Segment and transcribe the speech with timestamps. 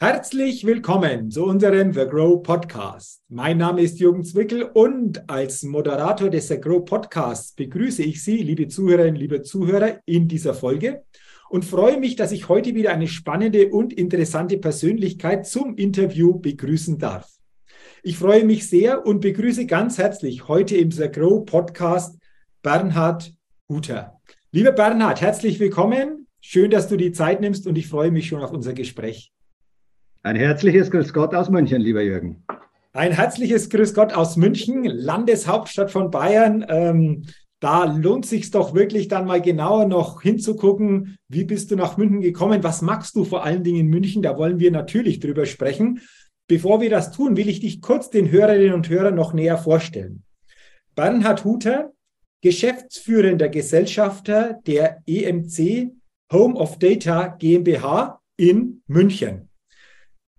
[0.00, 3.20] Herzlich willkommen zu unserem The Grow Podcast.
[3.28, 8.36] Mein Name ist Jürgen Zwickel und als Moderator des The Grow Podcasts begrüße ich Sie,
[8.36, 11.02] liebe Zuhörerinnen, liebe Zuhörer, in dieser Folge
[11.50, 16.98] und freue mich, dass ich heute wieder eine spannende und interessante Persönlichkeit zum Interview begrüßen
[16.98, 17.28] darf.
[18.04, 22.20] Ich freue mich sehr und begrüße ganz herzlich heute im The Grow Podcast
[22.62, 23.34] Bernhard
[23.68, 24.20] Huter.
[24.52, 26.28] Lieber Bernhard, herzlich willkommen.
[26.40, 29.32] Schön, dass du die Zeit nimmst und ich freue mich schon auf unser Gespräch.
[30.28, 32.44] Ein herzliches Grüß Gott aus München, lieber Jürgen.
[32.92, 36.66] Ein herzliches Grüß Gott aus München, Landeshauptstadt von Bayern.
[36.68, 37.24] Ähm,
[37.60, 42.20] da lohnt sich doch wirklich dann mal genauer noch hinzugucken, wie bist du nach München
[42.20, 42.62] gekommen?
[42.62, 44.20] Was magst du vor allen Dingen in München?
[44.20, 46.02] Da wollen wir natürlich drüber sprechen.
[46.46, 50.24] Bevor wir das tun, will ich dich kurz den Hörerinnen und Hörern noch näher vorstellen.
[50.94, 51.92] Bernhard Huter,
[52.42, 55.92] geschäftsführender Gesellschafter der EMC
[56.30, 59.47] Home of Data GmbH in München.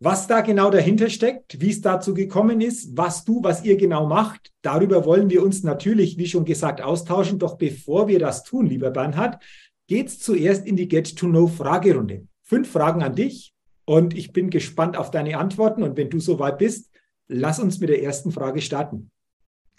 [0.02, 4.08] Was da genau dahinter steckt, wie es dazu gekommen ist, was du, was ihr genau
[4.08, 7.38] macht, darüber wollen wir uns natürlich, wie schon gesagt, austauschen.
[7.38, 9.44] Doch bevor wir das tun, lieber Bernhard,
[9.88, 12.28] geht's zuerst in die Get-to-Know-Fragerunde.
[12.44, 15.84] Fünf Fragen an dich und ich bin gespannt auf deine Antworten.
[15.84, 16.92] Und wenn du soweit bist,
[17.28, 19.12] lass uns mit der ersten Frage starten.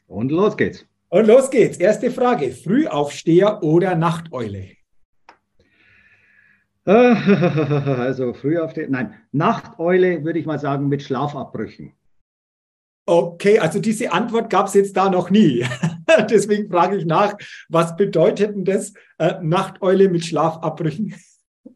[0.07, 0.85] Und los geht's.
[1.09, 1.79] Und los geht's.
[1.79, 2.51] Erste Frage.
[2.51, 4.73] Frühaufsteher oder Nachteule?
[8.01, 11.93] Also früh auf die, nein, Nachteule würde ich mal sagen mit Schlafabbrüchen.
[13.07, 15.65] Okay, also diese Antwort gab es jetzt da noch nie.
[16.31, 17.35] Deswegen frage ich nach,
[17.69, 21.15] was bedeutet denn das äh, Nachteule mit Schlafabbrüchen?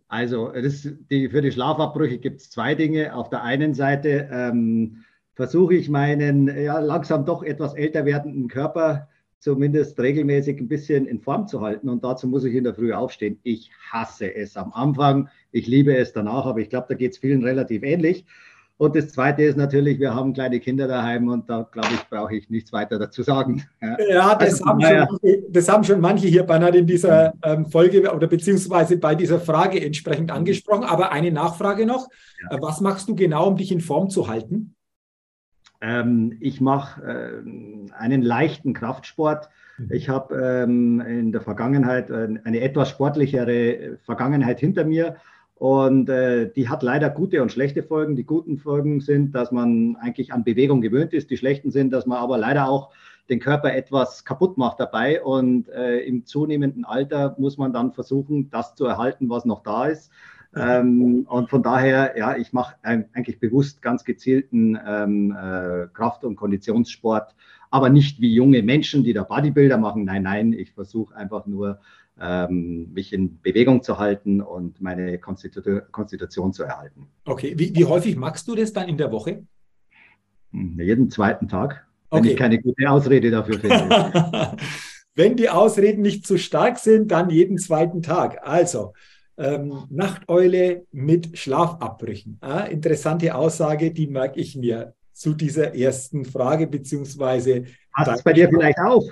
[0.09, 3.15] Also das, die, für die Schlafabbrüche gibt es zwei Dinge.
[3.15, 5.05] Auf der einen Seite ähm,
[5.35, 9.09] versuche ich meinen ja, langsam doch etwas älter werdenden Körper
[9.45, 11.91] zumindest regelmäßig ein bisschen in Form zu halten.
[11.91, 13.39] Und dazu muss ich in der Früh aufstehen.
[13.43, 17.19] Ich hasse es am Anfang, ich liebe es danach, aber ich glaube, da geht es
[17.19, 18.25] vielen relativ ähnlich.
[18.79, 22.35] Und das Zweite ist natürlich, wir haben kleine Kinder daheim und da, glaube ich, brauche
[22.35, 23.63] ich nichts weiter dazu sagen.
[23.81, 25.07] Ja, ja das, also, haben naja.
[25.07, 29.39] schon, das, haben schon, manche hier, Bernhard, in dieser ähm, Folge oder beziehungsweise bei dieser
[29.39, 30.85] Frage entsprechend angesprochen.
[30.85, 32.09] Aber eine Nachfrage noch.
[32.51, 32.61] Ja.
[32.63, 34.74] Was machst du genau, um dich in Form zu halten?
[35.85, 39.51] Ähm, ich mache äh, einen leichten Kraftsport.
[39.77, 39.89] Mhm.
[39.93, 45.17] Ich habe ähm, in der Vergangenheit äh, eine etwas sportlichere Vergangenheit hinter mir
[45.57, 48.17] und äh, die hat leider gute und schlechte Folgen.
[48.17, 51.31] Die guten Folgen sind, dass man eigentlich an Bewegung gewöhnt ist.
[51.31, 52.91] Die schlechten sind, dass man aber leider auch
[53.29, 55.23] den Körper etwas kaputt macht dabei.
[55.23, 59.87] Und äh, im zunehmenden Alter muss man dann versuchen, das zu erhalten, was noch da
[59.87, 60.11] ist.
[60.57, 66.37] Ähm, und von daher, ja, ich mache eigentlich bewusst ganz gezielten ähm, äh, Kraft- und
[66.37, 67.35] Konditionssport,
[67.71, 70.05] aber nicht wie junge Menschen, die da Bodybuilder machen.
[70.05, 71.81] Nein, nein, ich versuche einfach nur,
[72.21, 77.09] ähm, mich in Bewegung zu halten und meine Konstitu Konstitution zu erhalten.
[77.25, 79.45] Okay, wie, wie, häufig machst du das dann in der Woche?
[80.53, 82.31] Hm, jeden zweiten Tag, wenn okay.
[82.31, 84.57] ich keine gute Ausrede dafür finde.
[85.15, 88.47] wenn die Ausreden nicht zu stark sind, dann jeden zweiten Tag.
[88.47, 88.93] Also,
[89.39, 92.39] ähm, Nachteule mit Schlafabbrüchen.
[92.41, 97.65] Ah, interessante Aussage, die merke ich mir zu dieser ersten Frage, beziehungsweise.
[97.93, 99.05] Passt es bei dir vielleicht auch?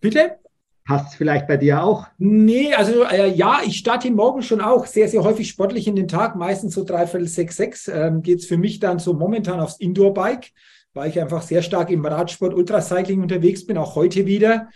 [0.00, 0.38] Bitte?
[0.84, 2.06] Passt es vielleicht bei dir auch?
[2.18, 6.08] Nee, also äh, ja, ich starte morgen schon auch sehr, sehr häufig sportlich in den
[6.08, 7.88] Tag, meistens so dreiviertel sechs, sechs.
[7.88, 10.50] Ähm, Geht es für mich dann so momentan aufs Indoor-Bike,
[10.94, 14.68] weil ich einfach sehr stark im Radsport, Ultracycling unterwegs bin, auch heute wieder.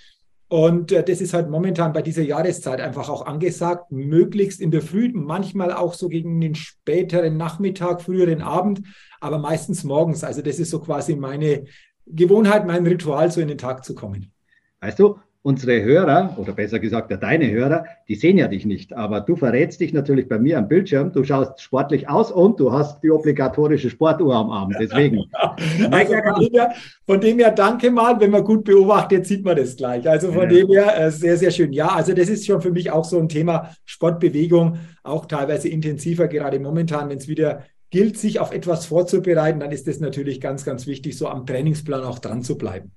[0.48, 4.82] Und äh, das ist halt momentan bei dieser Jahreszeit einfach auch angesagt, möglichst in der
[4.82, 8.82] Früh, manchmal auch so gegen den späteren Nachmittag, früheren Abend,
[9.20, 10.22] aber meistens morgens.
[10.22, 11.64] Also das ist so quasi meine
[12.06, 14.32] Gewohnheit, mein Ritual, so in den Tag zu kommen.
[14.80, 19.20] Weißt du, unsere Hörer, oder besser gesagt deine Hörer, die sehen ja dich nicht, aber
[19.20, 23.02] du verrätst dich natürlich bei mir am Bildschirm, du schaust sportlich aus und du hast
[23.02, 25.30] die obligatorische Sportuhr am Abend, deswegen.
[25.90, 26.72] also von, dem her,
[27.04, 30.08] von dem her, danke mal, wenn man gut beobachtet, sieht man das gleich.
[30.08, 30.48] Also von ja.
[30.48, 31.74] dem her, äh, sehr, sehr schön.
[31.74, 36.26] Ja, also das ist schon für mich auch so ein Thema Sportbewegung, auch teilweise intensiver,
[36.26, 40.64] gerade momentan, wenn es wieder gilt, sich auf etwas vorzubereiten, dann ist es natürlich ganz,
[40.64, 42.92] ganz wichtig, so am Trainingsplan auch dran zu bleiben.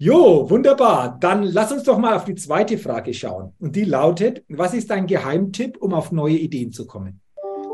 [0.00, 1.18] Jo, wunderbar.
[1.18, 3.52] Dann lass uns doch mal auf die zweite Frage schauen.
[3.58, 7.20] Und die lautet, was ist dein Geheimtipp, um auf neue Ideen zu kommen?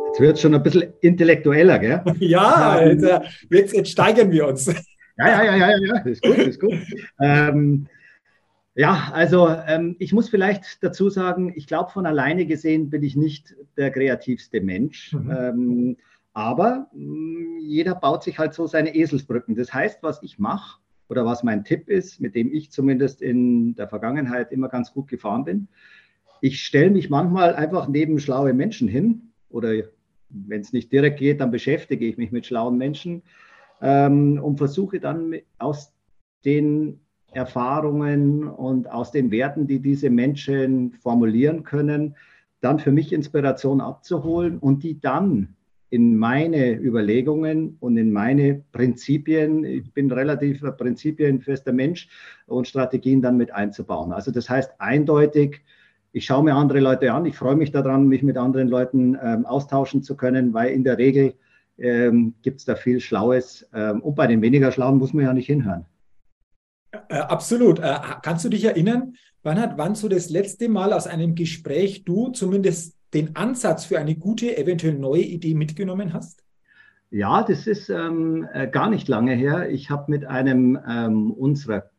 [0.06, 2.02] Jetzt wird es schon ein bisschen intellektueller, gell?
[2.20, 4.64] ja, jetzt, äh, jetzt, jetzt, steigern wir uns.
[5.18, 6.74] Ja, ja, ja, ja, ja, ist gut, ist gut.
[7.20, 7.88] ähm,
[8.74, 13.16] ja, also ähm, ich muss vielleicht dazu sagen, ich glaube, von alleine gesehen bin ich
[13.16, 15.12] nicht der kreativste Mensch.
[15.12, 15.30] Mhm.
[15.30, 15.96] Ähm,
[16.32, 19.56] aber mh, mm, jeder baut sich halt so seine Eselsbrücken.
[19.56, 23.74] Das heißt, was ich mache, oder was mein Tipp ist, mit dem ich zumindest in
[23.74, 25.68] der Vergangenheit immer ganz gut gefahren bin.
[26.40, 29.72] Ich stelle mich manchmal einfach neben schlaue Menschen hin oder
[30.28, 33.22] wenn es nicht direkt geht, dann beschäftige ich mich mit schlauen Menschen
[33.80, 35.92] ähm, und versuche dann aus
[36.44, 37.00] den
[37.32, 42.16] Erfahrungen und aus den Werten, die diese Menschen formulieren können,
[42.60, 45.54] dann für mich Inspiration abzuholen und die dann
[45.90, 52.08] in meine Überlegungen und in meine Prinzipien, ich bin relativ prinzipienfester Mensch,
[52.46, 54.12] und Strategien dann mit einzubauen.
[54.12, 55.62] Also das heißt eindeutig,
[56.12, 59.46] ich schaue mir andere Leute an, ich freue mich daran, mich mit anderen Leuten ähm,
[59.46, 61.34] austauschen zu können, weil in der Regel
[61.78, 63.68] ähm, gibt es da viel Schlaues.
[63.74, 65.86] Ähm, und bei den weniger Schlauen muss man ja nicht hinhören.
[67.08, 67.80] Äh, absolut.
[67.80, 69.14] Äh, kannst du dich erinnern,
[69.44, 74.16] hat wann so das letzte Mal aus einem Gespräch du zumindest den Ansatz für eine
[74.16, 76.42] gute, eventuell neue Idee mitgenommen hast?
[77.10, 79.70] Ja, das ist ähm, äh, gar nicht lange her.
[79.70, 81.90] Ich habe mit einem ähm, unserer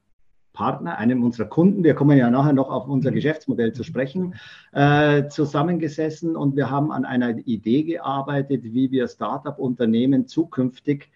[0.52, 3.12] Partner, einem unserer Kunden, wir kommen ja nachher noch auf unser.
[3.12, 4.36] Geschäftsmodell zu sprechen,
[4.72, 11.10] äh, zusammengesessen und wir haben an einer Idee gearbeitet, wie wir Startup-Unternehmen zukünftig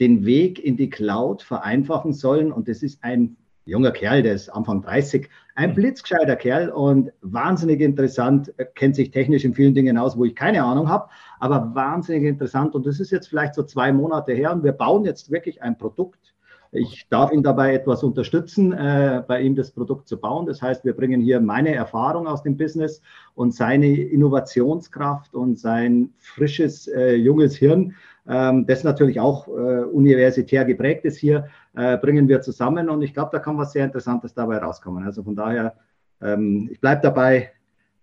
[0.00, 2.52] den Weg in die Cloud vereinfachen sollen.
[2.52, 3.36] Und das ist ein
[3.66, 5.74] junger Kerl, der ist Anfang 30, ein mhm.
[5.74, 10.62] blitzgescheiter Kerl und wahnsinnig interessant, kennt sich technisch in vielen Dingen aus, wo ich keine
[10.62, 11.10] Ahnung habe,
[11.40, 12.74] aber wahnsinnig interessant.
[12.74, 15.76] Und das ist jetzt vielleicht so zwei Monate her und wir bauen jetzt wirklich ein
[15.76, 16.35] Produkt.
[16.76, 20.46] Ich darf ihn dabei etwas unterstützen, äh, bei ihm das Produkt zu bauen.
[20.46, 23.02] Das heißt, wir bringen hier meine Erfahrung aus dem Business
[23.34, 27.94] und seine Innovationskraft und sein frisches, äh, junges Hirn
[28.28, 33.14] ähm, das natürlich auch äh, universitär geprägt ist hier, äh, bringen wir zusammen und ich
[33.14, 35.04] glaube, da kann was sehr Interessantes dabei rauskommen.
[35.04, 35.76] Also von daher,
[36.20, 37.52] ähm, ich bleibe dabei,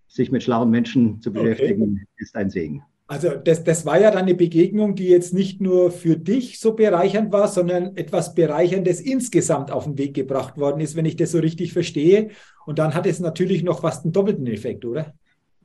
[0.08, 2.08] sich mit schlauen Menschen zu beschäftigen, okay.
[2.18, 2.84] ist ein Segen.
[3.08, 6.74] Also das, das war ja dann eine Begegnung, die jetzt nicht nur für dich so
[6.74, 11.32] bereichernd war, sondern etwas Bereicherndes insgesamt auf den Weg gebracht worden ist, wenn ich das
[11.32, 12.30] so richtig verstehe.
[12.66, 15.14] Und dann hat es natürlich noch fast einen doppelten Effekt, oder?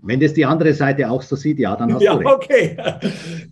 [0.00, 2.31] Wenn das die andere Seite auch so sieht, ja, dann hast ja, du recht.
[2.31, 2.76] Okay,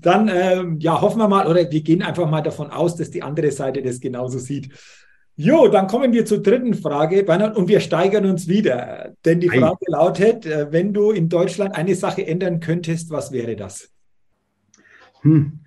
[0.00, 3.22] dann ähm, ja, hoffen wir mal, oder wir gehen einfach mal davon aus, dass die
[3.22, 4.70] andere Seite das genauso sieht.
[5.38, 9.14] Jo, dann kommen wir zur dritten Frage, Bernhard, und wir steigern uns wieder.
[9.22, 9.90] Denn die Frage Ei.
[9.92, 13.90] lautet, äh, wenn du in Deutschland eine Sache ändern könntest, was wäre das?
[15.20, 15.60] Hm.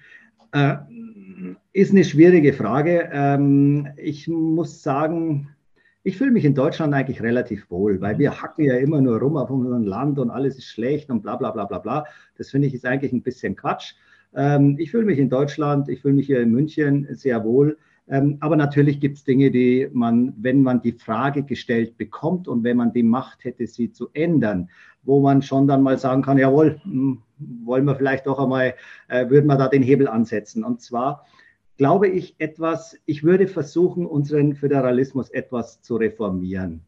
[0.53, 0.75] Äh,
[1.71, 3.09] ist eine schwierige Frage.
[3.13, 5.49] Ähm, ich muss sagen,
[6.01, 9.37] ich fühle mich in Deutschland eigentlich relativ wohl, weil wir hacken ja immer nur rum
[9.37, 12.05] auf unserem Land und alles ist schlecht und bla bla bla bla bla.
[12.39, 13.93] Das finde ich ist eigentlich ein bisschen Quatsch.
[14.33, 17.77] Ähm, ich fühle mich in Deutschland, ich fühle mich hier in München sehr wohl.
[18.09, 22.63] Ähm, aber natürlich gibt es Dinge, die man, wenn man die Frage gestellt bekommt und
[22.63, 24.69] wenn man die Macht hätte, sie zu ändern,
[25.03, 27.21] wo man schon dann mal sagen kann, jawohl, hm,
[27.63, 28.73] wollen wir vielleicht doch einmal,
[29.07, 30.63] äh, würden wir da den Hebel ansetzen.
[30.63, 31.25] Und zwar
[31.79, 36.81] glaube ich, etwas, ich würde versuchen, unseren Föderalismus etwas zu reformieren.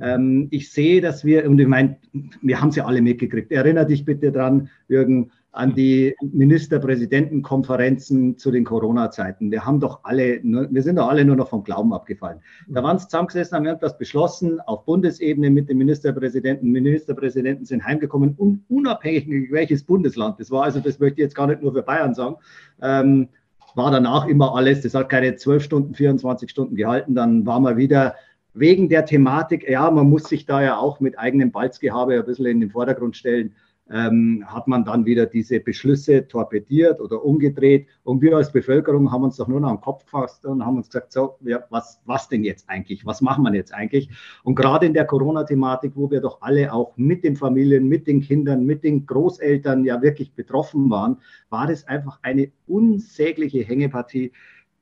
[0.00, 1.98] Ähm, ich sehe, dass wir, und ich meine,
[2.42, 3.52] wir haben es ja alle mitgekriegt.
[3.52, 9.52] Erinner dich bitte dran, Jürgen, an die Ministerpräsidentenkonferenzen zu den Corona-Zeiten.
[9.52, 12.40] Wir haben doch alle, wir sind doch alle nur noch vom Glauben abgefallen.
[12.66, 16.72] Da waren es zusammengesessen, haben das beschlossen auf Bundesebene mit den Ministerpräsidenten.
[16.72, 20.64] Ministerpräsidenten sind heimgekommen, unabhängig welches Bundesland das war.
[20.64, 22.34] Also das möchte ich jetzt gar nicht nur für Bayern sagen.
[22.82, 23.28] Ähm,
[23.76, 27.76] war danach immer alles, das hat keine 12 Stunden, 24 Stunden gehalten, dann war man
[27.76, 28.16] wieder
[28.54, 32.46] wegen der Thematik, ja, man muss sich da ja auch mit eigenem Balzgehabe ein bisschen
[32.46, 33.52] in den Vordergrund stellen
[33.90, 37.86] ähm, hat man dann wieder diese Beschlüsse torpediert oder umgedreht.
[38.02, 40.88] Und wir als Bevölkerung haben uns doch nur noch am Kopf gefasst und haben uns
[40.88, 43.04] gesagt, so, ja, was, was denn jetzt eigentlich?
[43.04, 44.08] Was machen wir jetzt eigentlich?
[44.42, 48.22] Und gerade in der Corona-Thematik, wo wir doch alle auch mit den Familien, mit den
[48.22, 51.18] Kindern, mit den Großeltern ja wirklich betroffen waren,
[51.50, 54.32] war das einfach eine unsägliche Hängepartie.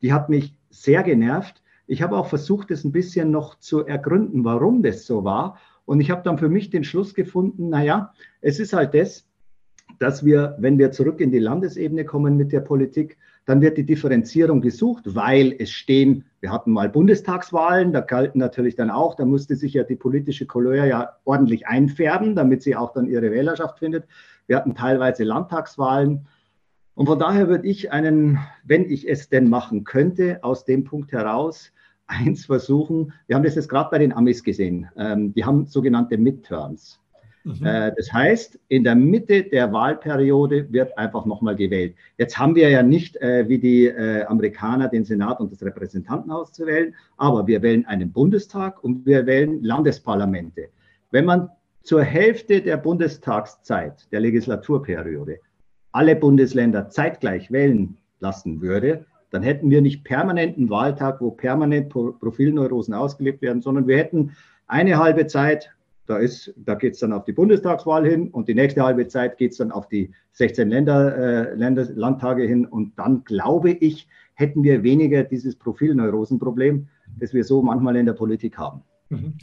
[0.01, 1.63] Die hat mich sehr genervt.
[1.87, 5.59] Ich habe auch versucht, das ein bisschen noch zu ergründen, warum das so war.
[5.85, 9.27] Und ich habe dann für mich den Schluss gefunden, naja, es ist halt das,
[9.99, 13.87] dass wir, wenn wir zurück in die Landesebene kommen mit der Politik, dann wird die
[13.87, 19.25] Differenzierung gesucht, weil es stehen, wir hatten mal Bundestagswahlen, da galten natürlich dann auch, da
[19.25, 23.79] musste sich ja die politische Couleur ja ordentlich einfärben, damit sie auch dann ihre Wählerschaft
[23.81, 24.05] findet.
[24.47, 26.27] Wir hatten teilweise Landtagswahlen.
[26.95, 31.13] Und von daher würde ich einen, wenn ich es denn machen könnte, aus dem Punkt
[31.13, 31.73] heraus
[32.13, 33.13] eins versuchen.
[33.27, 34.89] Wir haben das jetzt gerade bei den Amis gesehen.
[34.97, 37.01] Ähm, die haben sogenannte Midterms.
[37.45, 37.67] Mhm.
[37.67, 41.95] Äh, das heißt, in der Mitte der Wahlperiode wird einfach nochmal gewählt.
[42.19, 46.53] Jetzt haben wir ja nicht äh, wie die äh, Amerikaner den Senat und das Repräsentantenhaus
[46.53, 50.69] zu wählen, aber wir wählen einen Bundestag und wir wählen Landesparlamente.
[51.11, 51.51] Wenn man
[51.83, 55.41] zur Hälfte der Bundestagszeit der Legislaturperiode
[55.91, 62.95] alle Bundesländer zeitgleich wählen lassen würde, dann hätten wir nicht permanenten Wahltag, wo permanent Profilneurosen
[62.95, 64.33] ausgelebt werden, sondern wir hätten
[64.67, 65.71] eine halbe Zeit,
[66.07, 66.19] Da,
[66.57, 69.59] da geht es dann auf die Bundestagswahl hin und die nächste halbe Zeit geht es
[69.59, 72.67] dann auf die 16 Länder, äh, Länder, Landtage hin.
[72.67, 78.15] Und dann glaube ich, hätten wir weniger dieses Profilneurosenproblem, das wir so manchmal in der
[78.15, 78.83] Politik haben.
[79.09, 79.35] Mhm.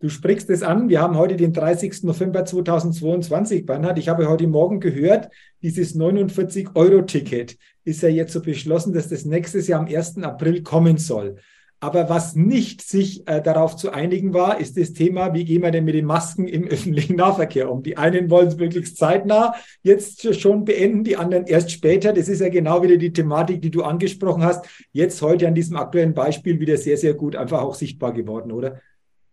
[0.00, 0.88] Du sprichst es an.
[0.88, 2.04] Wir haben heute den 30.
[2.04, 3.98] November 2022, Bernhard.
[3.98, 5.28] Ich habe heute Morgen gehört,
[5.60, 10.18] dieses 49-Euro-Ticket ist ja jetzt so beschlossen, dass das nächstes Jahr am 1.
[10.18, 11.38] April kommen soll.
[11.80, 15.72] Aber was nicht sich äh, darauf zu einigen war, ist das Thema, wie gehen wir
[15.72, 17.82] denn mit den Masken im öffentlichen Nahverkehr um?
[17.82, 22.12] Die einen wollen es wirklich zeitnah jetzt schon beenden, die anderen erst später.
[22.12, 24.64] Das ist ja genau wieder die Thematik, die du angesprochen hast.
[24.92, 28.80] Jetzt heute an diesem aktuellen Beispiel wieder sehr, sehr gut einfach auch sichtbar geworden, oder?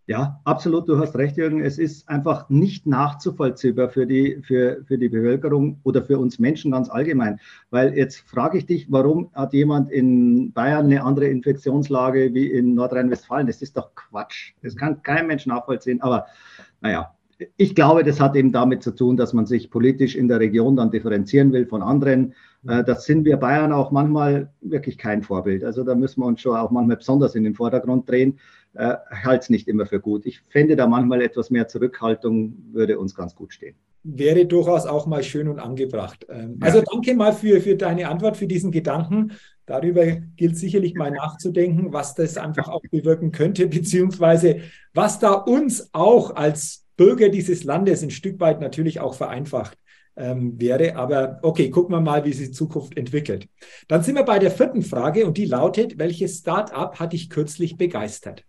[0.08, 1.60] Ja, absolut, du hast recht, Jürgen.
[1.60, 6.70] Es ist einfach nicht nachzuvollziehbar für die, für, für die Bevölkerung oder für uns Menschen
[6.70, 7.40] ganz allgemein.
[7.70, 12.74] Weil jetzt frage ich dich, warum hat jemand in Bayern eine andere Infektionslage wie in
[12.74, 13.48] Nordrhein-Westfalen?
[13.48, 14.52] Das ist doch Quatsch.
[14.62, 16.00] Das kann kein Mensch nachvollziehen.
[16.00, 16.26] Aber
[16.80, 17.12] naja,
[17.56, 20.76] ich glaube, das hat eben damit zu tun, dass man sich politisch in der Region
[20.76, 22.32] dann differenzieren will von anderen.
[22.66, 25.64] Äh, das sind wir Bayern auch manchmal wirklich kein Vorbild.
[25.64, 28.38] Also da müssen wir uns schon auch manchmal besonders in den Vordergrund drehen
[28.76, 30.26] äh, halte es nicht immer für gut.
[30.26, 33.74] Ich fände da manchmal etwas mehr Zurückhaltung, würde uns ganz gut stehen.
[34.02, 36.26] Wäre durchaus auch mal schön und angebracht.
[36.28, 36.84] Ähm, also ja.
[36.90, 39.32] danke mal für, für deine Antwort, für diesen Gedanken.
[39.64, 40.04] Darüber
[40.36, 44.60] gilt sicherlich mal nachzudenken, was das einfach auch bewirken könnte, beziehungsweise
[44.94, 49.76] was da uns auch als Bürger dieses Landes ein Stück weit natürlich auch vereinfacht
[50.16, 50.96] ähm, wäre.
[50.96, 53.48] Aber okay, gucken wir mal, wie sich die Zukunft entwickelt.
[53.88, 57.76] Dann sind wir bei der vierten Frage und die lautet, welches Start-up hat dich kürzlich
[57.76, 58.44] begeistert?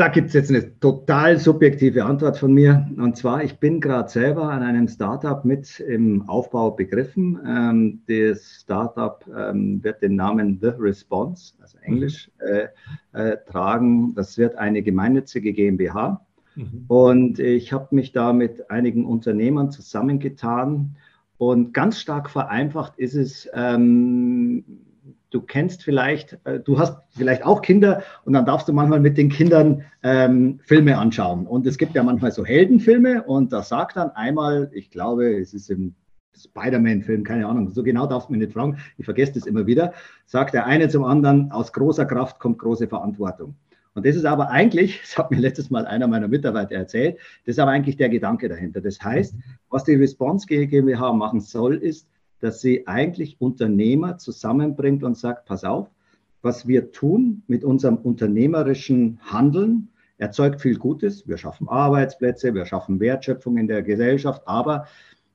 [0.00, 2.88] Da gibt es jetzt eine total subjektive Antwort von mir.
[2.96, 7.38] Und zwar, ich bin gerade selber an einem Startup mit im Aufbau begriffen.
[7.46, 12.70] Ähm, das Startup ähm, wird den Namen The Response, also Englisch, mhm.
[13.12, 14.14] äh, äh, tragen.
[14.14, 16.24] Das wird eine gemeinnützige GmbH.
[16.54, 16.84] Mhm.
[16.88, 20.96] Und ich habe mich da mit einigen Unternehmern zusammengetan.
[21.36, 24.64] Und ganz stark vereinfacht ist es, ähm,
[25.30, 29.16] du kennst vielleicht, äh, du hast vielleicht auch Kinder und dann darfst du manchmal mit
[29.16, 31.46] den Kindern ähm, Filme anschauen.
[31.46, 35.54] Und es gibt ja manchmal so Heldenfilme und da sagt dann einmal, ich glaube, es
[35.54, 35.94] ist im
[36.36, 39.92] Spider-Man-Film, keine Ahnung, so genau darfst du mich nicht fragen, ich vergesse das immer wieder,
[40.26, 43.54] sagt der eine zum anderen, aus großer Kraft kommt große Verantwortung.
[43.94, 47.56] Und das ist aber eigentlich, das hat mir letztes Mal einer meiner Mitarbeiter erzählt, das
[47.56, 48.80] ist aber eigentlich der Gedanke dahinter.
[48.80, 49.34] Das heißt,
[49.68, 52.08] was die Response GmbH machen soll, ist,
[52.40, 55.88] dass sie eigentlich Unternehmer zusammenbringt und sagt, pass auf,
[56.42, 61.26] was wir tun mit unserem unternehmerischen Handeln, erzeugt viel Gutes.
[61.26, 64.86] Wir schaffen Arbeitsplätze, wir schaffen Wertschöpfung in der Gesellschaft, aber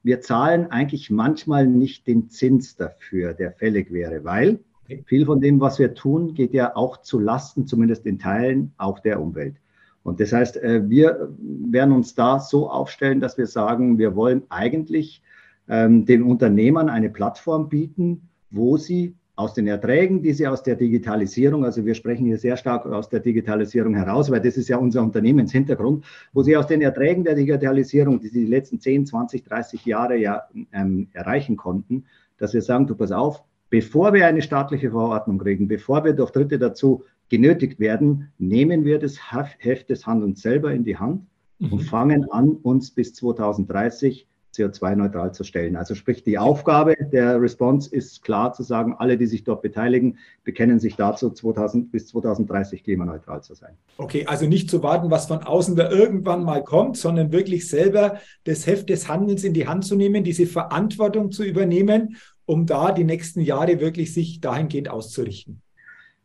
[0.04, 4.60] wir zahlen eigentlich manchmal nicht den Zins dafür, der fällig wäre, weil
[5.06, 9.00] viel von dem, was wir tun, geht ja auch zu Lasten, zumindest in Teilen, auch
[9.00, 9.56] der Umwelt.
[10.04, 14.44] Und das heißt, äh, wir werden uns da so aufstellen, dass wir sagen, wir wollen
[14.50, 15.24] eigentlich
[15.68, 20.76] ähm, den Unternehmern eine Plattform bieten, wo sie aus den Erträgen, die sie aus der
[20.76, 24.78] Digitalisierung, also wir sprechen hier sehr stark aus der Digitalisierung heraus, weil das ist ja
[24.78, 29.44] unser Unternehmenshintergrund, wo sie aus den Erträgen der Digitalisierung, die sie die letzten 10, 20,
[29.44, 32.06] 30 Jahre ja ähm, erreichen konnten,
[32.38, 36.32] dass wir sagen, du pass auf, bevor wir eine staatliche Verordnung kriegen, bevor wir durch
[36.32, 41.26] Dritte dazu genötigt werden, nehmen wir das Heft des Handelns selber in die Hand
[41.60, 41.80] und mhm.
[41.80, 45.76] fangen an, uns bis 2030 CO2-neutral zu stellen.
[45.76, 50.18] Also sprich, die Aufgabe der Response ist klar zu sagen, alle, die sich dort beteiligen,
[50.44, 53.76] bekennen sich dazu, 2000, bis 2030 klimaneutral zu sein.
[53.98, 58.20] Okay, also nicht zu warten, was von außen da irgendwann mal kommt, sondern wirklich selber
[58.46, 62.92] das Heft des Handelns in die Hand zu nehmen, diese Verantwortung zu übernehmen, um da
[62.92, 65.62] die nächsten Jahre wirklich sich dahingehend auszurichten.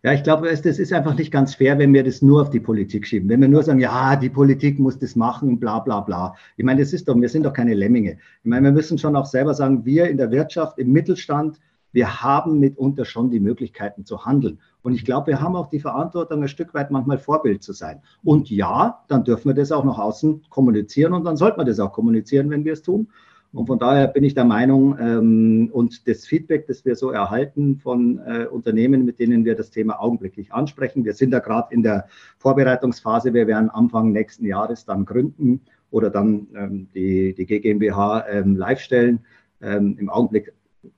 [0.02, 2.60] Ja, ich glaube, das ist einfach nicht ganz fair, wenn wir das nur auf die
[2.60, 3.28] Politik schieben.
[3.28, 6.34] Wenn wir nur sagen, ja, die Politik muss das machen, bla bla bla.
[6.56, 8.16] Ich meine, das ist doch, wir sind doch keine Lemminge.
[8.42, 11.60] Ich meine, wir müssen schon auch selber sagen, wir in der Wirtschaft, im Mittelstand,
[11.92, 14.58] wir haben mitunter schon die Möglichkeiten zu handeln.
[14.80, 18.00] Und ich glaube, wir haben auch die Verantwortung, ein Stück weit manchmal Vorbild zu sein.
[18.22, 21.78] Und ja, dann dürfen wir das auch nach außen kommunizieren und dann sollte man das
[21.78, 23.08] auch kommunizieren, wenn wir es tun.
[23.52, 27.78] Und von daher bin ich der Meinung, ähm, und das Feedback, das wir so erhalten
[27.78, 31.82] von äh, Unternehmen, mit denen wir das Thema augenblicklich ansprechen, wir sind da gerade in
[31.82, 32.06] der
[32.38, 38.54] Vorbereitungsphase, wir werden Anfang nächsten Jahres dann gründen oder dann ähm, die, die GmbH ähm,
[38.54, 39.20] live stellen.
[39.60, 40.52] Ähm, Im Augenblick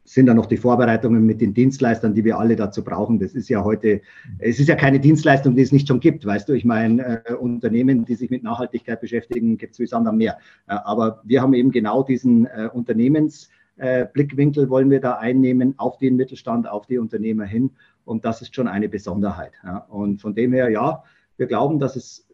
[0.05, 3.19] sind da noch die Vorbereitungen mit den Dienstleistern, die wir alle dazu brauchen.
[3.19, 4.01] Das ist ja heute,
[4.39, 6.53] es ist ja keine Dienstleistung, die es nicht schon gibt, weißt du.
[6.53, 10.39] Ich meine, äh, Unternehmen, die sich mit Nachhaltigkeit beschäftigen, gibt es wie Sand am Meer.
[10.69, 15.99] Äh, aber wir haben eben genau diesen äh, Unternehmensblickwinkel, äh, wollen wir da einnehmen auf
[15.99, 17.71] den Mittelstand, auf die Unternehmer hin.
[18.05, 19.53] Und das ist schon eine Besonderheit.
[19.65, 19.79] Ja.
[19.89, 21.03] Und von dem her, ja,
[21.37, 22.29] wir glauben, dass es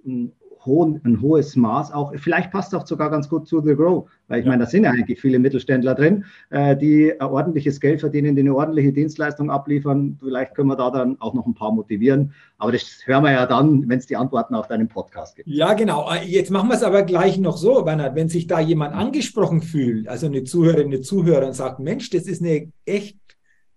[0.65, 4.41] hohen, ein hohes Maß auch, vielleicht passt auch sogar ganz gut zu The Grow, weil
[4.41, 8.43] ich meine, da sind ja eigentlich viele Mittelständler drin, äh, die ordentliches Geld verdienen, die
[8.43, 10.19] eine ordentliche Dienstleistung abliefern.
[10.21, 12.33] Vielleicht können wir da dann auch noch ein paar motivieren.
[12.59, 15.49] Aber das hören wir ja dann, wenn es die Antworten auf deinem Podcast gibt.
[15.49, 16.11] Ja, genau.
[16.13, 19.63] Äh, jetzt machen wir es aber gleich noch so, Bernhard, wenn sich da jemand angesprochen
[19.63, 23.19] fühlt, also eine Zuhörerin, eine Zuhörer und sagt, Mensch, das ist eine echt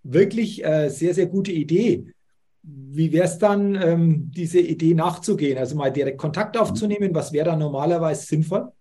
[0.03, 2.11] wirklich äh, sehr, sehr gute Idee
[2.63, 5.57] wie wäre es dann, ähm, diese Idee nachzugehen?
[5.57, 8.71] Also mal direkt Kontakt aufzunehmen, was wäre da normalerweise sinnvoll?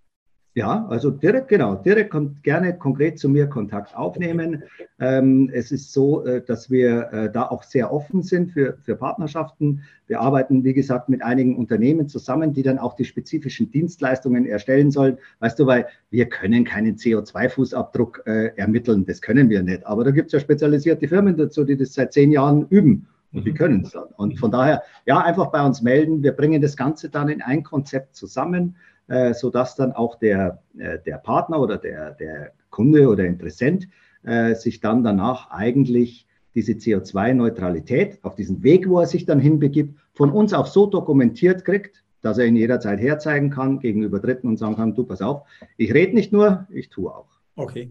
[0.55, 4.65] Ja, also direkt, genau, direkt kommt gerne konkret zu mir Kontakt aufnehmen.
[4.99, 8.97] Ähm, es ist so, äh, dass wir äh, da auch sehr offen sind für, für
[8.97, 9.83] Partnerschaften.
[10.09, 14.91] Wir arbeiten, wie gesagt, mit einigen Unternehmen zusammen, die dann auch die spezifischen Dienstleistungen erstellen
[14.91, 15.19] sollen.
[15.39, 19.87] Weißt du, weil wir können keinen CO2-Fußabdruck äh, ermitteln, das können wir nicht.
[19.87, 23.07] Aber da gibt es ja spezialisierte Firmen dazu, die das seit zehn Jahren üben.
[23.33, 23.57] Und die mhm.
[23.57, 24.09] können es dann.
[24.17, 26.25] Und von daher, ja, einfach bei uns melden.
[26.25, 28.75] Wir bringen das Ganze dann in ein Konzept zusammen,
[29.11, 33.89] äh, sodass dann auch der, äh, der Partner oder der, der Kunde oder Interessent
[34.23, 39.99] äh, sich dann danach eigentlich diese CO2-Neutralität auf diesen Weg, wo er sich dann hinbegibt,
[40.15, 44.59] von uns auch so dokumentiert kriegt, dass er ihn jederzeit herzeigen kann gegenüber Dritten und
[44.59, 45.43] sagen kann, du pass auf,
[45.77, 47.29] ich rede nicht nur, ich tue auch.
[47.57, 47.91] Okay.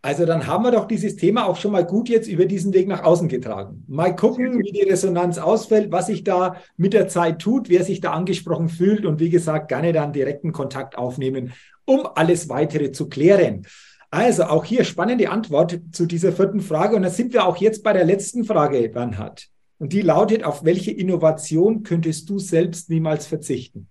[0.00, 2.86] Also dann haben wir doch dieses Thema auch schon mal gut jetzt über diesen Weg
[2.86, 3.84] nach außen getragen.
[3.88, 8.00] Mal gucken, wie die Resonanz ausfällt, was sich da mit der Zeit tut, wer sich
[8.00, 11.52] da angesprochen fühlt und wie gesagt, gerne dann direkten Kontakt aufnehmen,
[11.84, 13.66] um alles weitere zu klären.
[14.10, 17.82] Also auch hier spannende Antwort zu dieser vierten Frage und da sind wir auch jetzt
[17.82, 19.48] bei der letzten Frage, Bernhard.
[19.78, 23.88] Und die lautet, auf welche Innovation könntest du selbst niemals verzichten?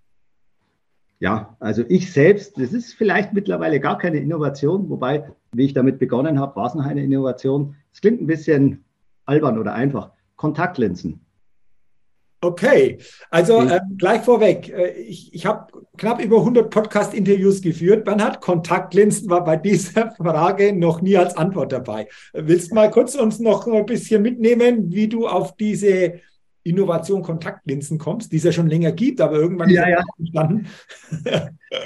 [1.20, 5.98] Ja, also ich selbst, das ist vielleicht mittlerweile gar keine Innovation, wobei, wie ich damit
[5.98, 7.76] begonnen habe, war es noch eine Innovation.
[7.92, 8.86] Es klingt ein bisschen
[9.26, 10.12] albern oder einfach.
[10.36, 11.22] Kontaktlinsen.
[12.40, 13.00] Okay,
[13.32, 18.06] also äh, gleich vorweg, äh, ich, ich habe knapp über 100 Podcast-Interviews geführt.
[18.06, 22.08] Man hat Kontaktlinsen, war bei dieser Frage noch nie als Antwort dabei.
[22.34, 26.20] Willst du mal kurz uns noch ein bisschen mitnehmen, wie du auf diese
[26.68, 30.04] Innovation Kontaktlinsen kommst, die es ja schon länger gibt, aber irgendwann ja, ist ja.
[30.20, 30.68] entstanden.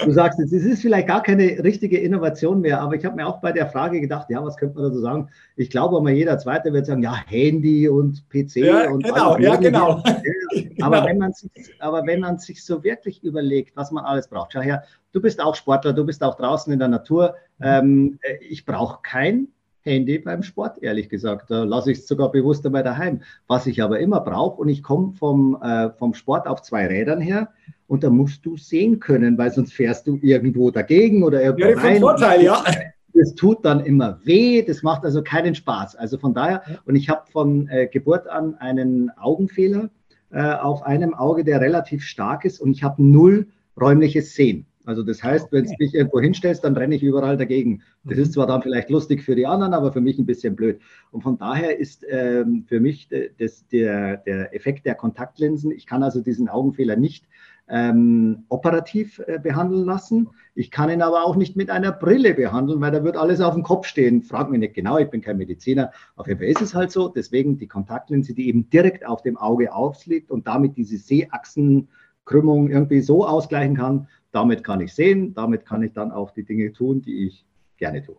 [0.04, 3.26] Du sagst es, es ist vielleicht gar keine richtige Innovation mehr, aber ich habe mir
[3.26, 5.28] auch bei der Frage gedacht, ja, was könnte man da so sagen?
[5.56, 9.56] Ich glaube mal, jeder Zweite wird sagen, ja, Handy und PC ja, und genau, ja,
[9.60, 10.02] genau.
[10.80, 11.06] Aber, genau.
[11.06, 14.60] Wenn man sich, aber wenn man sich so wirklich überlegt, was man alles braucht, schau
[14.60, 17.36] her, du bist auch Sportler, du bist auch draußen in der Natur.
[17.58, 17.66] Mhm.
[17.66, 19.48] Ähm, ich brauche kein
[19.82, 21.50] Handy beim Sport, ehrlich gesagt.
[21.50, 23.20] Da lasse ich es sogar bewusst dabei daheim.
[23.46, 27.20] Was ich aber immer brauche, und ich komme vom, äh, vom Sport auf zwei Rädern
[27.20, 27.48] her,
[27.88, 31.78] und da musst du sehen können, weil sonst fährst du irgendwo dagegen oder irgendwo ja,
[31.78, 32.00] rein.
[32.00, 32.64] Vorteil, ja.
[33.14, 35.96] Das tut dann immer weh, das macht also keinen Spaß.
[35.96, 39.90] Also von daher, und ich habe von äh, Geburt an einen Augenfehler
[40.30, 44.64] äh, auf einem Auge, der relativ stark ist, und ich habe null räumliches Sehen.
[44.84, 45.56] Also das heißt, okay.
[45.56, 47.82] wenn du dich irgendwo hinstellst, dann renne ich überall dagegen.
[48.04, 48.22] Das mhm.
[48.22, 50.80] ist zwar dann vielleicht lustig für die anderen, aber für mich ein bisschen blöd.
[51.10, 56.02] Und von daher ist ähm, für mich das, der, der Effekt der Kontaktlinsen, ich kann
[56.02, 57.26] also diesen Augenfehler nicht
[57.68, 60.28] ähm, operativ äh, behandeln lassen.
[60.54, 63.54] Ich kann ihn aber auch nicht mit einer Brille behandeln, weil da wird alles auf
[63.54, 64.22] dem Kopf stehen.
[64.22, 65.90] Frag mich nicht genau, ich bin kein Mediziner.
[66.16, 67.08] Auf jeden Fall ist es halt so.
[67.08, 70.98] Deswegen die Kontaktlinse, die eben direkt auf dem Auge aufliegt und damit diese
[72.22, 76.44] Sehachsenkrümmung irgendwie so ausgleichen kann, damit kann ich sehen, damit kann ich dann auch die
[76.44, 77.44] Dinge tun, die ich
[77.76, 78.16] gerne tue.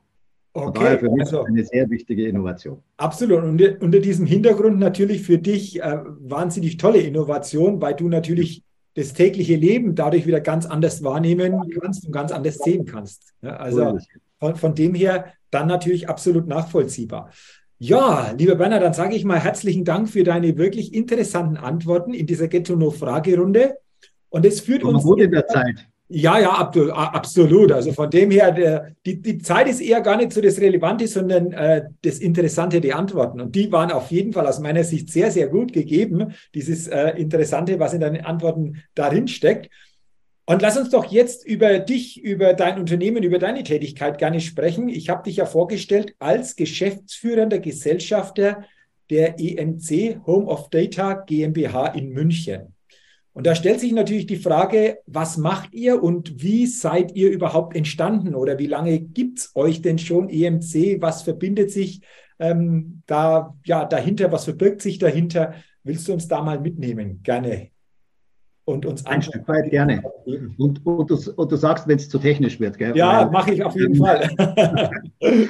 [0.55, 2.83] Okay, für mich also, eine sehr wichtige Innovation.
[2.97, 3.43] Absolut.
[3.43, 8.63] Und unter diesem Hintergrund natürlich für dich äh, wahnsinnig tolle Innovation, weil du natürlich
[8.93, 13.33] das tägliche Leben dadurch wieder ganz anders wahrnehmen kannst und ganz anders sehen kannst.
[13.41, 13.97] Ja, also
[14.39, 17.31] von, von, dem her dann natürlich absolut nachvollziehbar.
[17.79, 22.27] Ja, lieber Berner, dann sage ich mal herzlichen Dank für deine wirklich interessanten Antworten in
[22.27, 23.77] dieser Ghetto-No-Fragerunde.
[24.33, 25.03] Und es führt uns.
[25.03, 25.87] Gut in der Zeit.
[26.09, 27.71] Ja, ja, absolut.
[27.71, 31.07] Also von dem her, der, die, die Zeit ist eher gar nicht so das Relevante,
[31.07, 33.39] sondern äh, das Interessante, die Antworten.
[33.39, 36.33] Und die waren auf jeden Fall aus meiner Sicht sehr, sehr gut gegeben.
[36.55, 39.69] Dieses äh, Interessante, was in deinen Antworten darin steckt.
[40.45, 44.89] Und lass uns doch jetzt über dich, über dein Unternehmen, über deine Tätigkeit gerne sprechen.
[44.89, 48.63] Ich habe dich ja vorgestellt als geschäftsführender Gesellschafter
[49.11, 52.72] der EMC Home of Data GmbH in München.
[53.33, 57.75] Und da stellt sich natürlich die Frage, was macht ihr und wie seid ihr überhaupt
[57.75, 61.01] entstanden oder wie lange gibt es euch denn schon EMC?
[61.01, 62.01] Was verbindet sich
[62.37, 64.31] ähm, da ja, dahinter?
[64.31, 65.55] Was verbirgt sich dahinter?
[65.83, 67.21] Willst du uns da mal mitnehmen?
[67.23, 67.69] Gerne.
[68.65, 70.03] Und uns ein Stück weit gerne.
[70.57, 72.95] Und, und, du, und du sagst, wenn es zu technisch wird, gell?
[72.95, 74.29] Ja, mache ich auf jeden Fall.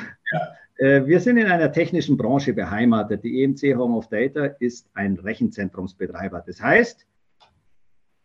[0.77, 3.23] Äh, wir sind in einer technischen Branche beheimatet.
[3.23, 6.43] Die EMC Home of Data ist ein Rechenzentrumsbetreiber.
[6.47, 7.05] Das heißt,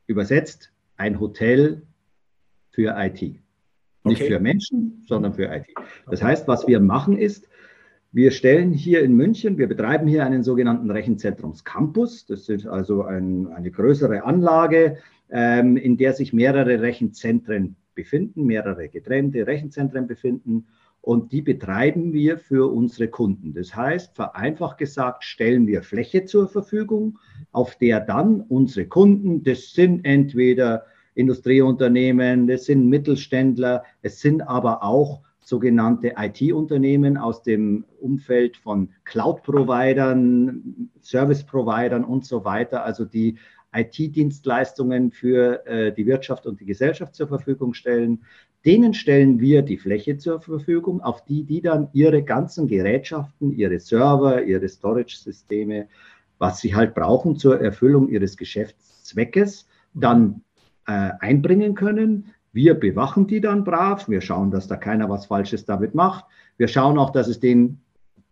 [0.09, 1.83] Übersetzt, ein Hotel
[2.71, 3.23] für IT.
[3.23, 3.43] Nicht
[4.05, 4.29] okay.
[4.29, 5.67] für Menschen, sondern für IT.
[6.11, 7.49] Das heißt, was wir machen ist,
[8.11, 12.25] wir stellen hier in München, wir betreiben hier einen sogenannten Rechenzentrumscampus.
[12.25, 14.97] Das ist also ein, eine größere Anlage,
[15.31, 20.69] ähm, in der sich mehrere Rechenzentren befinden, mehrere getrennte Rechenzentren befinden.
[21.09, 23.55] Und die betreiben wir für unsere Kunden.
[23.55, 27.19] Das heißt, vereinfacht gesagt, stellen wir Fläche zur Verfügung,
[27.51, 34.83] auf der dann unsere Kunden, das sind entweder Industrieunternehmen, das sind Mittelständler, es sind aber
[34.83, 43.39] auch sogenannte IT-Unternehmen aus dem Umfeld von Cloud-Providern, Service-Providern und so weiter, also die
[43.73, 48.25] IT-Dienstleistungen für äh, die Wirtschaft und die Gesellschaft zur Verfügung stellen.
[48.65, 53.79] Denen stellen wir die Fläche zur Verfügung, auf die die dann ihre ganzen Gerätschaften, ihre
[53.79, 55.89] Server, ihre Storage-Systeme,
[56.39, 60.43] was sie halt brauchen zur Erfüllung ihres Geschäftszweckes, dann
[60.87, 62.33] äh, einbringen können.
[62.53, 64.09] Wir bewachen die dann brav.
[64.09, 66.25] Wir schauen, dass da keiner was Falsches damit macht.
[66.57, 67.81] Wir schauen auch, dass es den,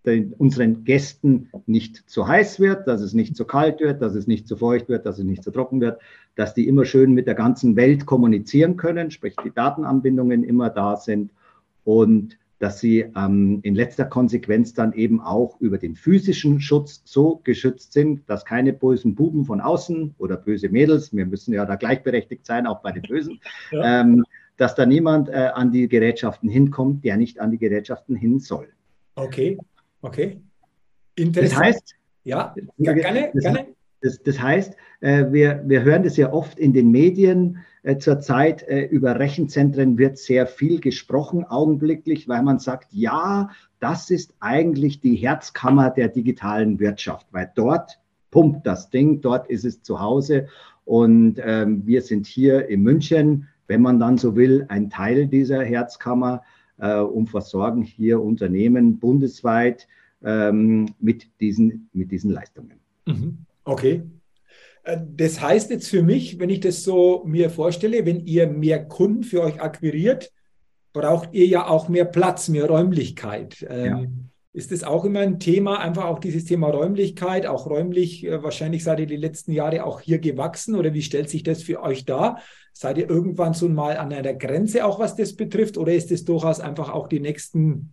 [0.07, 4.27] den, unseren Gästen nicht zu heiß wird, dass es nicht zu kalt wird, dass es
[4.27, 6.01] nicht zu feucht wird, dass es nicht zu trocken wird,
[6.37, 10.97] dass die immer schön mit der ganzen Welt kommunizieren können, sprich die Datenanbindungen immer da
[10.97, 11.31] sind
[11.85, 17.40] und dass sie ähm, in letzter Konsequenz dann eben auch über den physischen Schutz so
[17.45, 21.77] geschützt sind, dass keine bösen Buben von außen oder böse Mädels, wir müssen ja da
[21.77, 23.40] gleichberechtigt sein, auch bei den Bösen,
[23.73, 24.01] ja.
[24.01, 24.25] ähm,
[24.57, 28.69] dass da niemand äh, an die Gerätschaften hinkommt, der nicht an die Gerätschaften hin soll.
[29.16, 29.59] Okay,
[30.07, 30.40] okay.
[31.16, 31.53] Interessant.
[31.53, 33.66] Das heißt, ja, gerne, das, gerne.
[34.01, 38.62] Das, das heißt, äh, wir, wir hören das ja oft in den Medien, äh, zurzeit
[38.64, 45.01] äh, über Rechenzentren wird sehr viel gesprochen, augenblicklich, weil man sagt, ja, das ist eigentlich
[45.01, 50.49] die Herzkammer der digitalen Wirtschaft, weil dort pumpt das Ding, dort ist es zu Hause.
[50.85, 55.64] Und ähm, wir sind hier in München, wenn man dann so will, ein Teil dieser
[55.64, 56.42] Herzkammer
[56.78, 59.88] und versorgen hier Unternehmen bundesweit
[60.22, 62.80] ähm, mit, diesen, mit diesen Leistungen.
[63.06, 63.38] Mhm.
[63.64, 64.02] Okay,
[64.86, 68.84] äh, das heißt jetzt für mich, wenn ich das so mir vorstelle, wenn ihr mehr
[68.84, 70.32] Kunden für euch akquiriert,
[70.92, 73.66] braucht ihr ja auch mehr Platz, mehr Räumlichkeit.
[73.68, 74.04] Ähm, ja.
[74.57, 78.85] Ist das auch immer ein Thema, einfach auch dieses Thema Räumlichkeit, auch räumlich, äh, wahrscheinlich
[78.85, 82.07] seid ihr die letzten Jahre auch hier gewachsen oder wie stellt sich das für euch
[82.07, 82.40] dar?
[82.73, 86.25] Seid ihr irgendwann so mal an einer Grenze auch, was das betrifft oder ist es
[86.25, 87.92] durchaus einfach auch die nächsten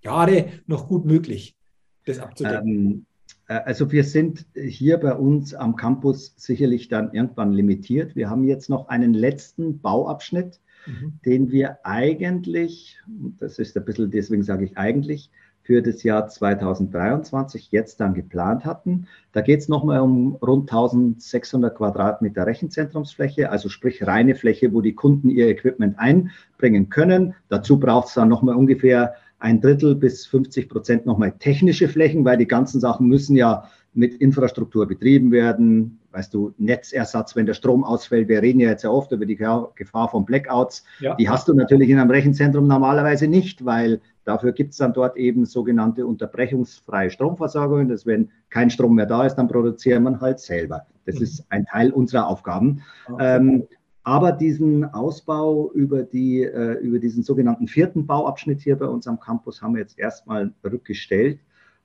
[0.00, 1.56] Jahre noch gut möglich,
[2.04, 2.68] das abzudecken?
[2.68, 3.06] Ähm,
[3.48, 8.14] äh, also wir sind hier bei uns am Campus sicherlich dann irgendwann limitiert.
[8.14, 11.18] Wir haben jetzt noch einen letzten Bauabschnitt, mhm.
[11.24, 13.00] den wir eigentlich,
[13.40, 15.32] das ist ein bisschen, deswegen sage ich eigentlich,
[15.68, 19.06] für das Jahr 2023 jetzt dann geplant hatten.
[19.32, 24.94] Da geht es nochmal um rund 1600 Quadratmeter Rechenzentrumsfläche, also sprich reine Fläche, wo die
[24.94, 27.34] Kunden ihr Equipment einbringen können.
[27.50, 32.36] Dazu braucht es dann nochmal ungefähr ein Drittel bis 50 Prozent nochmal technische Flächen, weil
[32.36, 36.00] die ganzen Sachen müssen ja mit Infrastruktur betrieben werden.
[36.10, 38.28] Weißt du, Netzersatz, wenn der Strom ausfällt.
[38.28, 40.84] Wir reden ja jetzt ja oft über die Gefahr von Blackouts.
[41.00, 41.14] Ja.
[41.14, 45.16] Die hast du natürlich in einem Rechenzentrum normalerweise nicht, weil dafür gibt es dann dort
[45.16, 47.88] eben sogenannte unterbrechungsfreie Stromversorgung.
[47.88, 50.86] Das, wenn kein Strom mehr da ist, dann produziert man halt selber.
[51.04, 51.22] Das mhm.
[51.22, 52.82] ist ein Teil unserer Aufgaben.
[53.08, 53.36] Okay.
[53.36, 53.68] Ähm,
[54.08, 59.20] aber diesen Ausbau über, die, äh, über diesen sogenannten vierten Bauabschnitt hier bei uns am
[59.20, 61.40] Campus haben wir jetzt erstmal rückgestellt.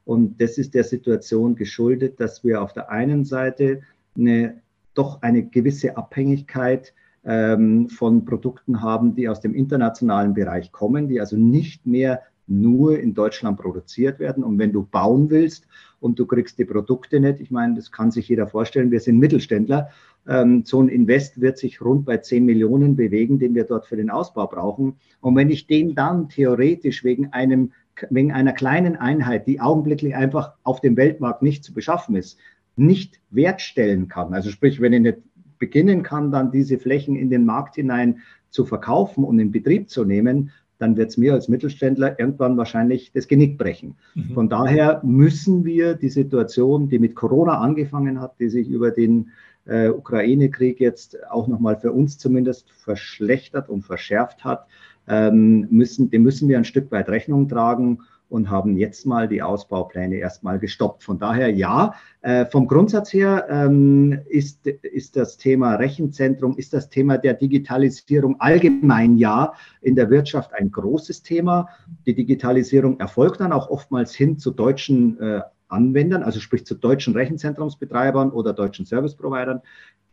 [0.06, 3.82] Und das ist der Situation geschuldet, dass wir auf der einen Seite
[4.16, 4.62] eine,
[4.94, 6.94] doch eine gewisse Abhängigkeit
[7.26, 13.00] ähm, von Produkten haben, die aus dem internationalen Bereich kommen, die also nicht mehr nur
[13.00, 14.46] in Deutschland produziert werden.
[14.46, 15.68] Und wenn du bauen willst
[16.00, 19.20] und du kriegst die Produkte nicht, ich meine, das kann sich jeder vorstellen, wir sind
[19.20, 19.90] Mittelständler
[20.28, 23.98] ähm, so ein Invest wird sich rund bei 10 Millionen bewegen, den wir dort für
[23.98, 24.96] den Ausbau brauchen.
[25.22, 27.72] Und wenn ich den dann theoretisch wegen einem
[28.10, 32.40] wegen einer kleinen Einheit, die augenblicklich einfach auf dem Weltmarkt nicht zu beschaffen ist,
[32.76, 34.34] nicht wertstellen kann.
[34.34, 35.18] Also sprich, wenn ich nicht
[35.60, 40.06] beginnen kann, dann diese Flächen in den Markt hinein zu verkaufen und in Betrieb zu
[40.06, 43.96] nehmen, dann wird es mir als Mittelständler irgendwann wahrscheinlich das Genick brechen.
[44.16, 44.34] Mhm.
[44.34, 49.30] Von daher müssen wir die Situation, die mit Corona angefangen hat, die sich über den
[49.66, 54.68] äh, Ukraine-Krieg jetzt auch nochmal für uns zumindest verschlechtert und verschärft hat,
[55.08, 58.00] ähm, müssen, dem müssen wir ein Stück weit Rechnung tragen
[58.34, 61.04] und haben jetzt mal die Ausbaupläne erstmal gestoppt.
[61.04, 66.90] Von daher ja, äh, vom Grundsatz her ähm, ist, ist das Thema Rechenzentrum, ist das
[66.90, 71.70] Thema der Digitalisierung allgemein ja in der Wirtschaft ein großes Thema.
[72.08, 75.42] Die Digitalisierung erfolgt dann auch oftmals hin zu deutschen äh,
[75.74, 79.62] Anwendern, also sprich zu deutschen Rechenzentrumsbetreibern oder deutschen Service-Providern,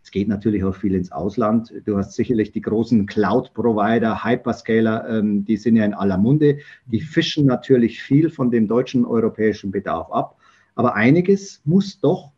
[0.02, 1.72] Es geht natürlich auch viel ins Ausland.
[1.84, 6.58] Du hast sicherlich die großen Cloud-Provider, Hyperscaler, ähm, die sind ja in aller Munde.
[6.86, 10.36] Die fischen natürlich viel von dem deutschen europäischen Bedarf ab.
[10.74, 12.32] Aber einiges muss doch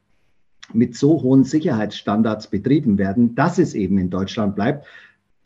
[0.72, 4.87] mit so hohen Sicherheitsstandards betrieben werden, dass es eben in Deutschland bleibt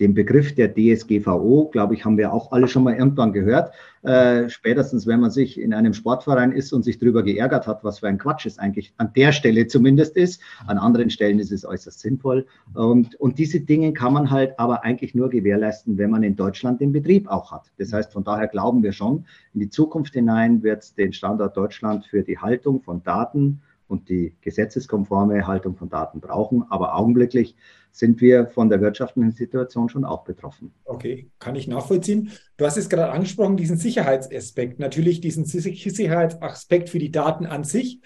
[0.01, 3.73] den Begriff der DSGVO, glaube ich, haben wir auch alle schon mal irgendwann gehört.
[4.03, 8.01] Äh, spätestens, wenn man sich in einem Sportverein ist und sich darüber geärgert hat, was
[8.01, 10.41] für ein Quatsch es eigentlich an der Stelle zumindest ist.
[10.67, 12.47] An anderen Stellen ist es äußerst sinnvoll.
[12.75, 16.81] Und, und diese Dinge kann man halt aber eigentlich nur gewährleisten, wenn man in Deutschland
[16.81, 17.71] den Betrieb auch hat.
[17.79, 21.57] Das heißt, von daher glauben wir schon, in die Zukunft hinein wird es den Standort
[21.57, 26.65] Deutschland für die Haltung von Daten und die gesetzeskonforme Haltung von Daten brauchen.
[26.71, 27.55] Aber augenblicklich
[27.97, 30.75] sind wir von der wirtschaftlichen Situation schon auch betroffen.
[30.85, 32.31] Okay, kann ich nachvollziehen.
[32.59, 34.79] Du hast es gerade angesprochen, diesen Sicherheitsaspekt.
[34.79, 38.03] Natürlich diesen Sicherheitsaspekt für die Daten an sich,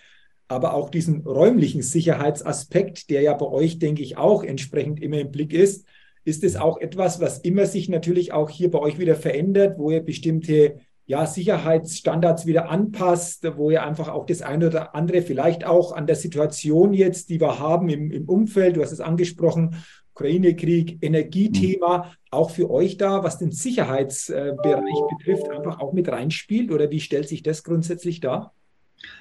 [0.46, 5.32] aber auch diesen räumlichen Sicherheitsaspekt, der ja bei euch, denke ich, auch entsprechend immer im
[5.32, 5.88] Blick ist.
[6.24, 9.90] Ist es auch etwas, was immer sich natürlich auch hier bei euch wieder verändert, wo
[9.90, 10.78] ihr bestimmte
[11.10, 16.06] ja, Sicherheitsstandards wieder anpasst, wo ihr einfach auch das eine oder andere vielleicht auch an
[16.06, 19.74] der Situation jetzt, die wir haben im, im Umfeld, du hast es angesprochen,
[20.14, 22.04] Ukraine-Krieg, Energiethema, mhm.
[22.30, 26.70] auch für euch da, was den Sicherheitsbereich betrifft, einfach auch mit reinspielt?
[26.70, 28.54] Oder wie stellt sich das grundsätzlich dar?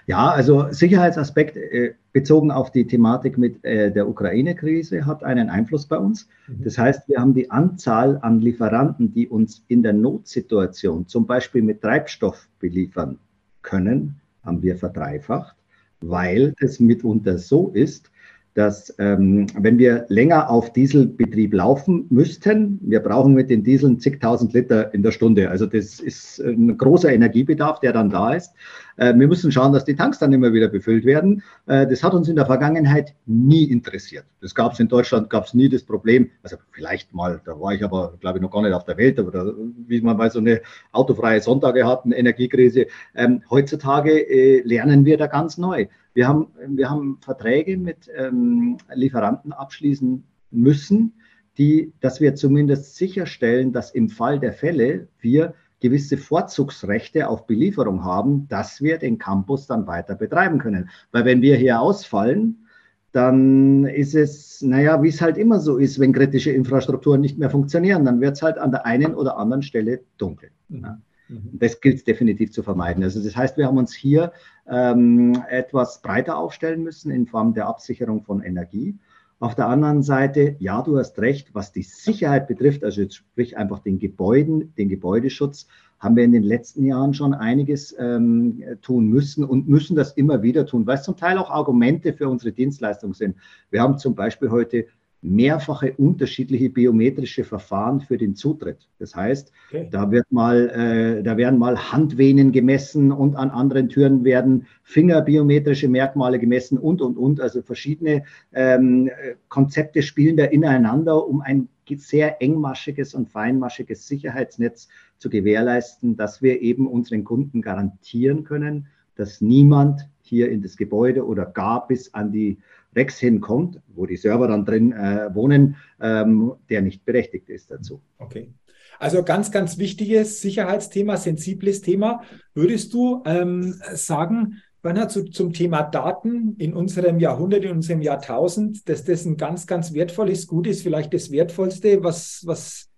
[0.08, 5.86] Ja, also Sicherheitsaspekt äh, bezogen auf die Thematik mit äh, der Ukraine-Krise hat einen Einfluss
[5.86, 6.28] bei uns.
[6.48, 6.64] Mhm.
[6.64, 11.62] Das heißt, wir haben die Anzahl an Lieferanten, die uns in der Notsituation zum Beispiel
[11.62, 13.20] mit Treibstoff beliefern
[13.62, 15.56] können, haben wir verdreifacht,
[16.02, 18.10] weil es mitunter so ist,
[18.56, 24.54] dass ähm, wenn wir länger auf Dieselbetrieb laufen müssten, wir brauchen mit den Dieseln zigtausend
[24.54, 25.50] Liter in der Stunde.
[25.50, 28.54] Also das ist ein großer Energiebedarf, der dann da ist.
[29.00, 31.42] Äh, wir müssen schauen, dass die Tanks dann immer wieder befüllt werden.
[31.68, 34.26] Äh, das hat uns in der Vergangenheit nie interessiert.
[34.42, 36.30] Das gab es in Deutschland, gab es nie das Problem.
[36.44, 39.18] Also vielleicht mal, da war ich aber, glaube ich, noch gar nicht auf der Welt,
[39.18, 39.54] aber da,
[39.88, 42.88] wie man mal so eine autofreie Sonntage hat, eine Energiekrise.
[43.16, 45.88] Ähm, heutzutage äh, lernen wir da ganz neu.
[46.14, 51.14] Wir haben, wir haben Verträge mit ähm, Lieferanten abschließen müssen,
[51.58, 58.04] die, dass wir zumindest sicherstellen, dass im Fall der Fälle wir gewisse Vorzugsrechte auf Belieferung
[58.04, 60.90] haben, dass wir den Campus dann weiter betreiben können.
[61.12, 62.66] Weil wenn wir hier ausfallen,
[63.12, 67.50] dann ist es, naja, wie es halt immer so ist, wenn kritische Infrastrukturen nicht mehr
[67.50, 70.52] funktionieren, dann wird es halt an der einen oder anderen Stelle dunkel.
[70.68, 71.02] Mhm.
[71.30, 71.50] Mhm.
[71.54, 73.04] Das gilt es definitiv zu vermeiden.
[73.04, 74.32] Also das heißt, wir haben uns hier
[74.68, 78.96] ähm, etwas breiter aufstellen müssen in Form der Absicherung von Energie.
[79.42, 83.58] Auf der anderen Seite, ja, du hast recht, was die Sicherheit betrifft, also jetzt sprich
[83.58, 89.08] einfach den Gebäuden, den Gebäudeschutz, haben wir in den letzten Jahren schon einiges ähm, tun
[89.08, 92.52] müssen und müssen das immer wieder tun, weil es zum Teil auch Argumente für unsere
[92.52, 93.38] Dienstleistung sind.
[93.70, 94.88] Wir haben zum Beispiel heute
[95.22, 98.88] mehrfache unterschiedliche biometrische Verfahren für den Zutritt.
[99.00, 99.88] Das heißt, okay.
[99.92, 105.90] da wird mal, äh, da werden mal Handvenen gemessen und an anderen Türen werden fingerbiometrische
[105.90, 107.42] Merkmale gemessen und und und.
[107.42, 109.10] Also verschiedene ähm,
[109.50, 116.62] Konzepte spielen da ineinander, um ein sehr engmaschiges und feinmaschiges Sicherheitsnetz zu gewährleisten, dass wir
[116.62, 122.32] eben unseren Kunden garantieren können, dass niemand hier in das Gebäude oder gar bis an
[122.32, 122.60] die
[122.96, 128.02] Rex hinkommt, wo die Server dann drin äh, wohnen, ähm, der nicht berechtigt ist dazu.
[128.18, 128.52] Okay.
[129.00, 132.24] Also ganz, ganz wichtiges Sicherheitsthema, sensibles Thema.
[132.54, 138.88] Würdest du ähm, sagen, Bernhard, zu, zum Thema Daten in unserem Jahrhundert, in unserem Jahrtausend,
[138.90, 142.89] dass das ein ganz, ganz wertvolles Gut ist, vielleicht das Wertvollste, was, was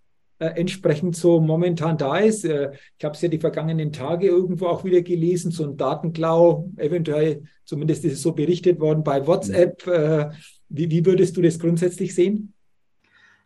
[0.46, 2.46] entsprechend so momentan da ist.
[2.46, 6.70] Äh, ich habe es ja die vergangenen Tage irgendwo auch wieder gelesen, so ein Datenklau,
[6.78, 9.86] eventuell, zumindest ist es so berichtet worden bei WhatsApp.
[9.88, 10.30] Äh,
[10.70, 12.54] wie, wie würdest du das grundsätzlich sehen?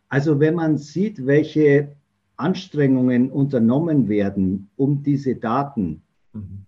[0.08, 1.96] Also wenn man sieht, welche
[2.36, 6.66] Anstrengungen unternommen werden, um diese Daten mhm.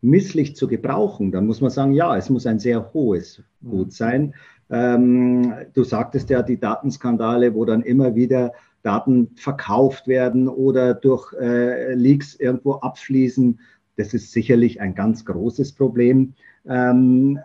[0.00, 3.90] misslich zu gebrauchen, dann muss man sagen, ja, es muss ein sehr hohes Gut mhm.
[3.90, 4.34] sein.
[4.70, 11.32] Ähm, du sagtest ja die Datenskandale, wo dann immer wieder Daten verkauft werden oder durch
[11.34, 13.60] äh, Leaks irgendwo abfließen.
[13.96, 16.34] Das ist sicherlich ein ganz großes Problem.
[16.66, 17.38] Ähm,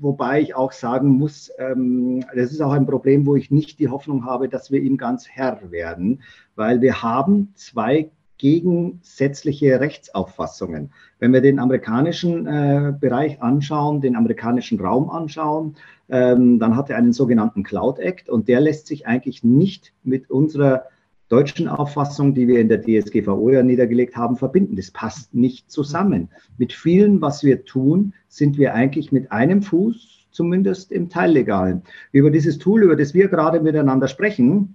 [0.00, 3.88] wobei ich auch sagen muss, ähm, das ist auch ein Problem, wo ich nicht die
[3.88, 6.22] Hoffnung habe, dass wir ihm ganz Herr werden,
[6.54, 8.10] weil wir haben zwei
[8.42, 10.90] gegensätzliche Rechtsauffassungen.
[11.20, 15.76] Wenn wir den amerikanischen äh, Bereich anschauen, den amerikanischen Raum anschauen,
[16.08, 20.28] ähm, dann hat er einen sogenannten Cloud Act und der lässt sich eigentlich nicht mit
[20.28, 20.86] unserer
[21.28, 24.74] deutschen Auffassung, die wir in der DSGVO ja niedergelegt haben, verbinden.
[24.74, 26.28] Das passt nicht zusammen.
[26.58, 31.82] Mit vielen, was wir tun, sind wir eigentlich mit einem Fuß zumindest im Teillegalen.
[32.10, 34.74] Über dieses Tool, über das wir gerade miteinander sprechen,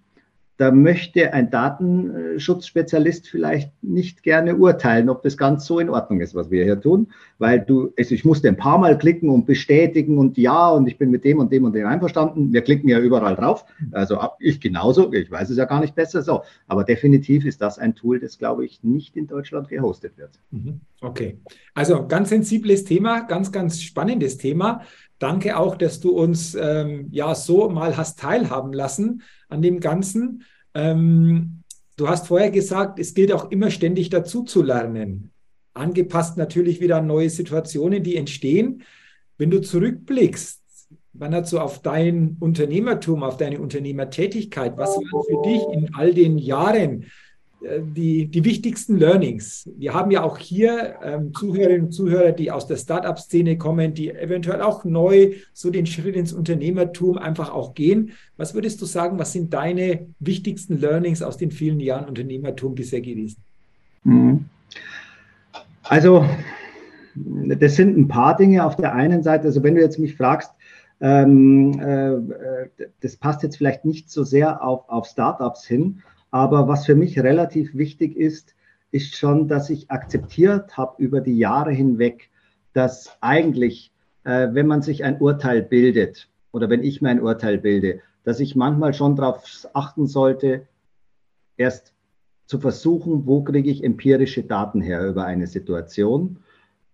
[0.58, 6.34] da möchte ein Datenschutzspezialist vielleicht nicht gerne urteilen, ob das ganz so in Ordnung ist,
[6.34, 10.17] was wir hier tun, weil du, also ich musste ein paar Mal klicken und bestätigen
[10.17, 12.52] und ja, und ich bin mit dem und dem und dem einverstanden.
[12.52, 13.65] Wir klicken ja überall drauf.
[13.91, 16.41] Also ich genauso, ich weiß es ja gar nicht besser so.
[16.67, 20.32] Aber definitiv ist das ein Tool, das, glaube ich, nicht in Deutschland gehostet wird.
[20.50, 20.82] Mhm.
[21.02, 21.38] Okay.
[21.76, 24.82] Also ganz sensibles Thema, ganz, ganz spannendes Thema.
[25.19, 30.43] Danke auch, dass du uns ähm, ja so mal hast teilhaben lassen an dem Ganzen.
[30.73, 31.63] Ähm,
[31.95, 35.32] du hast vorher gesagt, es gilt auch immer ständig dazu zu lernen.
[35.73, 38.84] Angepasst natürlich wieder an neue Situationen, die entstehen.
[39.38, 40.62] Wenn du zurückblickst,
[41.13, 46.13] wann hat so auf dein Unternehmertum, auf deine Unternehmertätigkeit, was waren für dich in all
[46.13, 47.06] den Jahren
[47.62, 49.70] die, die wichtigsten Learnings.
[49.78, 54.12] Wir haben ja auch hier ähm, Zuhörerinnen und Zuhörer, die aus der Startup-Szene kommen, die
[54.12, 58.12] eventuell auch neu so den Schritt ins Unternehmertum einfach auch gehen.
[58.38, 63.02] Was würdest du sagen, was sind deine wichtigsten Learnings aus den vielen Jahren Unternehmertum bisher
[63.02, 63.43] gewesen?
[64.04, 64.46] Mhm.
[65.84, 66.26] Also,
[67.15, 69.46] das sind ein paar Dinge auf der einen Seite.
[69.46, 70.52] Also, wenn du jetzt mich fragst,
[71.00, 72.67] ähm, äh,
[73.02, 77.20] das passt jetzt vielleicht nicht so sehr auf, auf Startups hin, aber was für mich
[77.20, 78.56] relativ wichtig ist,
[78.92, 82.30] ist schon, dass ich akzeptiert habe über die Jahre hinweg,
[82.74, 83.92] dass eigentlich,
[84.24, 88.56] äh, wenn man sich ein Urteil bildet oder wenn ich mein Urteil bilde, dass ich
[88.56, 90.68] manchmal schon darauf achten sollte,
[91.58, 91.94] erst
[92.46, 96.38] zu versuchen, wo kriege ich empirische Daten her über eine Situation.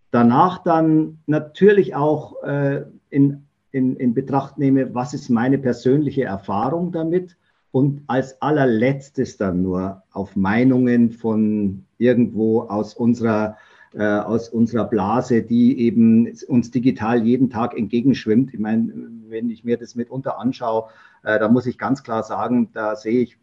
[0.09, 6.91] Danach dann natürlich auch äh, in, in, in Betracht nehme, was ist meine persönliche Erfahrung
[6.91, 7.35] damit
[7.73, 13.57] und als allerletztes dann nur auf Meinungen von irgendwo aus unserer,
[13.95, 18.53] äh, aus unserer Blase, die eben uns digital jeden Tag entgegenschwimmt.
[18.53, 18.93] Ich meine,
[19.27, 20.89] wenn ich mir das mitunter anschaue,
[21.23, 23.39] äh, da muss ich ganz klar sagen, da sehe ich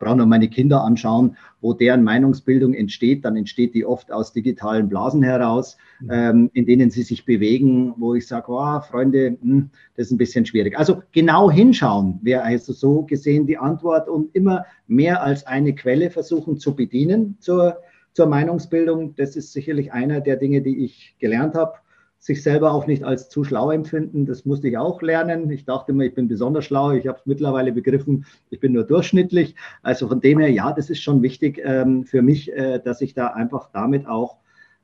[0.00, 4.88] brauche nur meine Kinder anschauen, wo deren Meinungsbildung entsteht, dann entsteht die oft aus digitalen
[4.88, 6.10] Blasen heraus, mhm.
[6.10, 10.12] ähm, in denen sie sich bewegen, wo ich sage, oh, Freunde, mh, hm, das ist
[10.12, 10.76] ein bisschen schwierig.
[10.76, 16.10] Also genau hinschauen wäre also so gesehen die Antwort und immer mehr als eine Quelle
[16.10, 17.76] versuchen zu bedienen zur,
[18.12, 19.14] zur Meinungsbildung.
[19.14, 21.74] Das ist sicherlich einer der Dinge, die ich gelernt habe
[22.20, 24.26] sich selber auch nicht als zu schlau empfinden.
[24.26, 25.50] Das musste ich auch lernen.
[25.50, 26.92] Ich dachte immer, ich bin besonders schlau.
[26.92, 29.56] Ich habe es mittlerweile begriffen, ich bin nur durchschnittlich.
[29.82, 33.14] Also von dem her, ja, das ist schon wichtig ähm, für mich, äh, dass ich
[33.14, 34.36] da einfach damit auch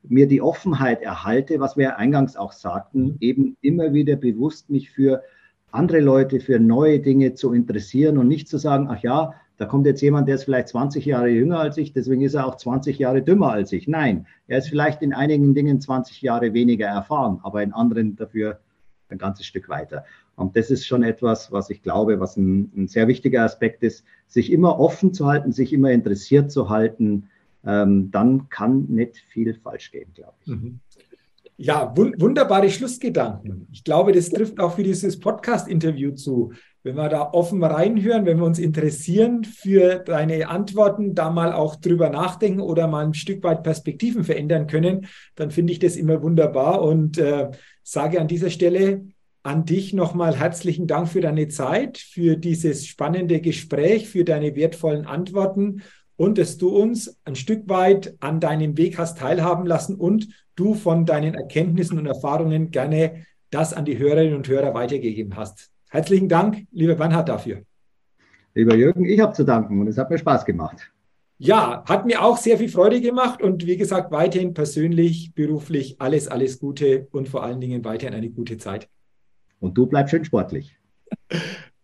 [0.03, 3.17] mir die Offenheit erhalte, was wir eingangs auch sagten, mhm.
[3.21, 5.23] eben immer wieder bewusst mich für
[5.73, 9.87] andere Leute, für neue Dinge zu interessieren und nicht zu sagen, ach ja, da kommt
[9.87, 12.99] jetzt jemand, der ist vielleicht 20 Jahre jünger als ich, deswegen ist er auch 20
[12.99, 13.89] Jahre dümmer als ich.
[13.89, 18.61] Nein, er ist vielleicht in einigen Dingen 20 Jahre weniger erfahren, aber in anderen dafür
[19.09, 20.05] ein ganzes Stück weiter.
[20.35, 24.05] Und das ist schon etwas, was ich glaube, was ein, ein sehr wichtiger Aspekt ist,
[24.27, 27.29] sich immer offen zu halten, sich immer interessiert zu halten.
[27.65, 30.49] Ähm, dann kann nicht viel falsch gehen, glaube ich.
[30.49, 30.81] Mhm.
[31.59, 33.67] Ja, wun wunderbare Schlussgedanken.
[33.73, 36.53] Ich glaube, das trifft auch für dieses Podcast-Interview zu
[36.87, 41.75] wenn wir da offen reinhören, wenn wir uns interessieren für deine Antworten, da mal auch
[41.75, 46.23] drüber nachdenken oder mal ein Stück weit Perspektiven verändern können, dann finde ich das immer
[46.23, 47.51] wunderbar und äh,
[47.83, 49.05] sage an dieser Stelle
[49.43, 55.07] an dich nochmal herzlichen Dank für deine Zeit, für dieses spannende Gespräch, für deine wertvollen
[55.07, 55.83] Antworten
[56.15, 60.75] und dass du uns ein Stück weit an deinem Weg hast teilhaben lassen und du
[60.75, 65.73] von deinen Erkenntnissen und Erfahrungen gerne das an die Hörerinnen und Hörer weitergegeben hast.
[65.91, 67.63] Herzlichen Dank, lieber Bernhard, dafür.
[68.55, 70.91] Lieber Jürgen, ich habe zu danken und es hat mir Spaß gemacht.
[71.39, 76.29] Ja, hat mir auch sehr viel Freude gemacht und wie gesagt, weiterhin persönlich, beruflich alles,
[76.29, 78.89] alles Gute und vor allen Dingen weiterhin eine gute Zeit.
[79.61, 80.77] Und du bleibst schön sportlich.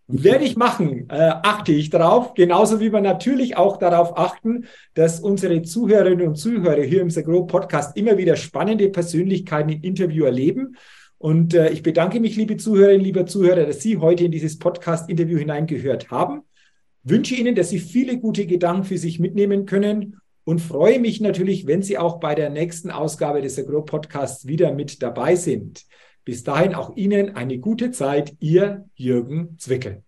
[0.08, 5.20] Werde ich machen, äh, achte ich darauf, genauso wie wir natürlich auch darauf achten, dass
[5.20, 10.76] unsere Zuhörerinnen und Zuhörer hier im Sagro Podcast immer wieder spannende Persönlichkeiten im Interview erleben.
[11.22, 15.38] Und äh, ich bedanke mich, liebe Zuhörerinnen, lieber Zuhörer, dass Sie heute in dieses Podcast-Interview
[15.38, 16.42] hineingehört haben.
[17.04, 21.68] Wünsche Ihnen, dass Sie viele gute Gedanken für sich mitnehmen können und freue mich natürlich,
[21.68, 25.84] wenn Sie auch bei der nächsten Ausgabe des Agro Podcasts wieder mit dabei sind.
[26.24, 30.02] Bis dahin auch Ihnen eine gute Zeit, Ihr Jürgen Zwickel.